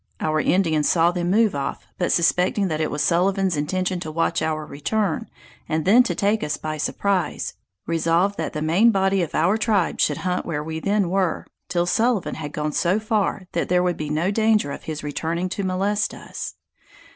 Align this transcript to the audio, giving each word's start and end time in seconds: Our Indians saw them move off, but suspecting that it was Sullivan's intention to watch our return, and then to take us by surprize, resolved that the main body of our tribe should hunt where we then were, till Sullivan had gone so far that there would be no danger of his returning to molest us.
Our 0.19 0.39
Indians 0.39 0.89
saw 0.89 1.11
them 1.11 1.29
move 1.29 1.53
off, 1.53 1.85
but 1.99 2.11
suspecting 2.11 2.69
that 2.69 2.81
it 2.81 2.89
was 2.89 3.03
Sullivan's 3.03 3.55
intention 3.55 3.99
to 3.99 4.09
watch 4.09 4.41
our 4.41 4.65
return, 4.65 5.29
and 5.69 5.85
then 5.85 6.01
to 6.01 6.15
take 6.15 6.43
us 6.43 6.57
by 6.57 6.77
surprize, 6.77 7.53
resolved 7.85 8.35
that 8.39 8.53
the 8.53 8.63
main 8.63 8.89
body 8.89 9.21
of 9.21 9.35
our 9.35 9.57
tribe 9.59 9.99
should 9.99 10.17
hunt 10.25 10.43
where 10.43 10.63
we 10.63 10.79
then 10.79 11.11
were, 11.11 11.45
till 11.69 11.85
Sullivan 11.85 12.33
had 12.33 12.51
gone 12.51 12.71
so 12.71 12.99
far 12.99 13.43
that 13.51 13.69
there 13.69 13.83
would 13.83 13.97
be 13.97 14.09
no 14.09 14.31
danger 14.31 14.71
of 14.71 14.85
his 14.85 15.03
returning 15.03 15.49
to 15.49 15.63
molest 15.63 16.15
us. 16.15 16.55